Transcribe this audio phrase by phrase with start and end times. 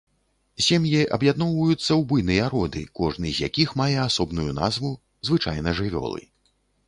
[0.67, 4.91] Сем'і аб'ядноўваюцца ў буйныя роды, кожны з якіх мае асобную назву,
[5.29, 6.21] звычайна жывёлы.